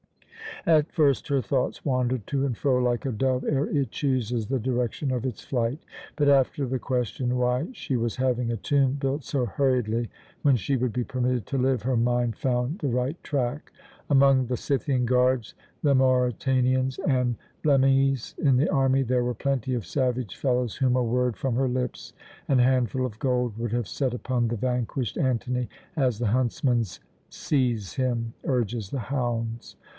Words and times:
At 0.65 0.91
first 0.91 1.27
her 1.27 1.41
thoughts 1.41 1.85
wandered 1.85 2.25
to 2.27 2.45
and 2.45 2.57
fro 2.57 2.77
like 2.83 3.05
a 3.05 3.11
dove 3.11 3.43
ere 3.43 3.67
it 3.67 3.91
chooses 3.91 4.47
the 4.47 4.59
direction 4.59 5.11
of 5.11 5.25
its 5.25 5.43
flight; 5.43 5.79
but 6.15 6.27
after 6.27 6.67
the 6.67 6.79
question 6.79 7.37
why 7.37 7.69
she 7.73 7.95
was 7.97 8.15
having 8.15 8.51
a 8.51 8.57
tomb 8.57 8.93
built 8.93 9.23
so 9.23 9.45
hurriedly, 9.45 10.09
when 10.41 10.55
she 10.55 10.75
would 10.75 10.93
be 10.93 11.03
permitted 11.03 11.45
to 11.47 11.57
live, 11.57 11.83
her 11.83 11.97
mind 11.97 12.35
found 12.35 12.79
the 12.79 12.89
right 12.89 13.23
track. 13.23 13.71
Among 14.09 14.47
the 14.47 14.57
Scythian 14.57 15.05
guards, 15.05 15.53
the 15.81 15.95
Mauritanians, 15.95 16.99
and 17.07 17.35
Blemmyes 17.63 18.37
in 18.39 18.57
the 18.57 18.69
army 18.69 19.01
there 19.03 19.23
were 19.23 19.35
plenty 19.35 19.73
of 19.75 19.85
savage 19.85 20.35
fellows 20.35 20.75
whom 20.75 20.95
a 20.95 21.03
word 21.03 21.37
from 21.37 21.55
her 21.55 21.69
lips 21.69 22.13
and 22.47 22.59
a 22.59 22.63
handful 22.63 23.05
of 23.05 23.19
gold 23.19 23.57
would 23.57 23.71
have 23.71 23.87
set 23.87 24.13
upon 24.15 24.47
the 24.47 24.57
vanquished 24.57 25.17
Antony, 25.17 25.69
as 25.95 26.17
the 26.19 26.27
huntsman's 26.27 26.99
"Seize 27.29 27.93
him!" 27.93 28.33
urges 28.43 28.89
the 28.89 28.99
hounds. 28.99 29.75